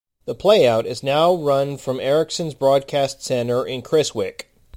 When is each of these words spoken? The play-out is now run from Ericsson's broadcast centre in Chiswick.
The 0.25 0.33
play-out 0.33 0.87
is 0.87 1.03
now 1.03 1.31
run 1.35 1.77
from 1.77 1.99
Ericsson's 1.99 2.55
broadcast 2.55 3.21
centre 3.23 3.63
in 3.63 3.83
Chiswick. 3.83 4.47